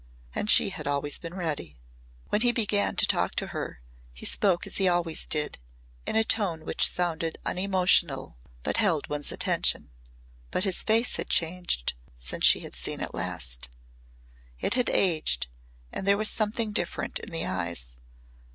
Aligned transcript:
And 0.33 0.49
she 0.49 0.69
had 0.69 0.87
always 0.87 1.19
been 1.19 1.35
ready. 1.35 1.77
When 2.29 2.41
he 2.41 2.51
began 2.51 2.95
to 2.95 3.05
talk 3.05 3.35
to 3.35 3.47
her 3.53 3.81
he 4.11 4.25
spoke 4.25 4.65
as 4.65 4.77
he 4.77 4.87
always 4.87 5.27
did, 5.27 5.59
in 6.07 6.15
a 6.15 6.23
tone 6.23 6.65
which 6.65 6.89
sounded 6.89 7.37
unemotional 7.45 8.35
but 8.63 8.77
held 8.77 9.07
one's 9.11 9.31
attention. 9.31 9.91
But 10.49 10.63
his 10.63 10.81
face 10.81 11.17
had 11.17 11.29
changed 11.29 11.93
since 12.15 12.43
she 12.45 12.61
had 12.61 12.71
last 13.13 13.65
seen 13.65 13.69
it. 13.69 13.69
It 14.57 14.73
had 14.73 14.89
aged 14.89 15.45
and 15.91 16.07
there 16.07 16.17
was 16.17 16.31
something 16.31 16.71
different 16.71 17.19
in 17.19 17.29
the 17.29 17.45
eyes. 17.45 17.99